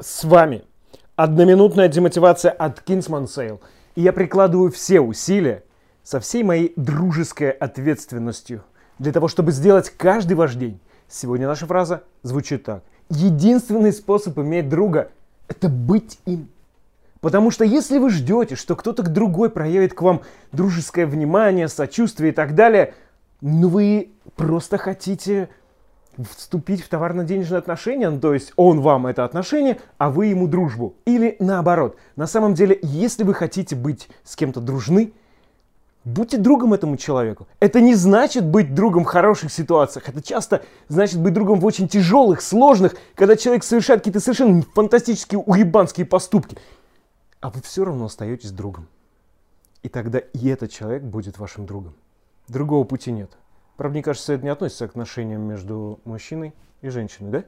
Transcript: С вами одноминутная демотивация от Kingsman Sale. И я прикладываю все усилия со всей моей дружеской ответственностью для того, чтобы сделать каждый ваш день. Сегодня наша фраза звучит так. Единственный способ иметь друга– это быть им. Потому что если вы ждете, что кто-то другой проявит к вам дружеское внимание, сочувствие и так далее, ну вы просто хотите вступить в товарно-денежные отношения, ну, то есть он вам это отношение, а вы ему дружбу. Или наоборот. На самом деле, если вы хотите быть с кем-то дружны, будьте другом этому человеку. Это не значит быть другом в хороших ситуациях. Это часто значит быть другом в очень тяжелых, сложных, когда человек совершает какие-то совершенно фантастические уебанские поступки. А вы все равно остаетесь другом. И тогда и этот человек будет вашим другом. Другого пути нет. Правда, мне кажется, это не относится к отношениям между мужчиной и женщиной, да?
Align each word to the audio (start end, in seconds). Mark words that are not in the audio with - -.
С 0.00 0.24
вами 0.24 0.64
одноминутная 1.14 1.88
демотивация 1.88 2.50
от 2.52 2.82
Kingsman 2.88 3.26
Sale. 3.26 3.60
И 3.96 4.00
я 4.00 4.14
прикладываю 4.14 4.72
все 4.72 4.98
усилия 5.00 5.62
со 6.02 6.20
всей 6.20 6.42
моей 6.42 6.72
дружеской 6.74 7.50
ответственностью 7.50 8.64
для 8.98 9.12
того, 9.12 9.28
чтобы 9.28 9.52
сделать 9.52 9.90
каждый 9.90 10.38
ваш 10.38 10.54
день. 10.54 10.80
Сегодня 11.06 11.46
наша 11.46 11.66
фраза 11.66 12.02
звучит 12.22 12.64
так. 12.64 12.82
Единственный 13.10 13.92
способ 13.92 14.38
иметь 14.38 14.70
друга– 14.70 15.10
это 15.48 15.68
быть 15.68 16.18
им. 16.24 16.48
Потому 17.20 17.50
что 17.50 17.66
если 17.66 17.98
вы 17.98 18.08
ждете, 18.08 18.54
что 18.54 18.76
кто-то 18.76 19.02
другой 19.02 19.50
проявит 19.50 19.92
к 19.92 20.00
вам 20.00 20.22
дружеское 20.50 21.04
внимание, 21.04 21.68
сочувствие 21.68 22.32
и 22.32 22.34
так 22.34 22.54
далее, 22.54 22.94
ну 23.42 23.68
вы 23.68 24.12
просто 24.34 24.78
хотите 24.78 25.50
вступить 26.28 26.82
в 26.82 26.88
товарно-денежные 26.88 27.58
отношения, 27.58 28.10
ну, 28.10 28.20
то 28.20 28.34
есть 28.34 28.52
он 28.56 28.80
вам 28.80 29.06
это 29.06 29.24
отношение, 29.24 29.80
а 29.98 30.10
вы 30.10 30.26
ему 30.26 30.46
дружбу. 30.48 30.94
Или 31.04 31.36
наоборот. 31.38 31.96
На 32.16 32.26
самом 32.26 32.54
деле, 32.54 32.78
если 32.82 33.24
вы 33.24 33.34
хотите 33.34 33.76
быть 33.76 34.08
с 34.24 34.36
кем-то 34.36 34.60
дружны, 34.60 35.12
будьте 36.04 36.38
другом 36.38 36.74
этому 36.74 36.96
человеку. 36.96 37.46
Это 37.60 37.80
не 37.80 37.94
значит 37.94 38.44
быть 38.44 38.74
другом 38.74 39.04
в 39.04 39.08
хороших 39.08 39.52
ситуациях. 39.52 40.08
Это 40.08 40.22
часто 40.22 40.62
значит 40.88 41.20
быть 41.20 41.34
другом 41.34 41.60
в 41.60 41.64
очень 41.64 41.88
тяжелых, 41.88 42.40
сложных, 42.40 42.96
когда 43.14 43.36
человек 43.36 43.64
совершает 43.64 44.00
какие-то 44.00 44.20
совершенно 44.20 44.62
фантастические 44.74 45.40
уебанские 45.40 46.06
поступки. 46.06 46.56
А 47.40 47.50
вы 47.50 47.60
все 47.62 47.84
равно 47.84 48.06
остаетесь 48.06 48.50
другом. 48.50 48.86
И 49.82 49.88
тогда 49.88 50.18
и 50.18 50.48
этот 50.48 50.70
человек 50.70 51.02
будет 51.02 51.38
вашим 51.38 51.66
другом. 51.66 51.94
Другого 52.48 52.84
пути 52.84 53.12
нет. 53.12 53.30
Правда, 53.80 53.94
мне 53.94 54.02
кажется, 54.02 54.34
это 54.34 54.44
не 54.44 54.50
относится 54.50 54.86
к 54.88 54.90
отношениям 54.90 55.40
между 55.40 56.00
мужчиной 56.04 56.52
и 56.82 56.90
женщиной, 56.90 57.30
да? 57.30 57.44